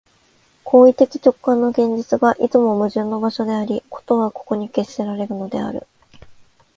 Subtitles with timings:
[0.63, 5.85] 行為的直観の現実が、いつも矛盾の場所であり、事はここに決せられるのである。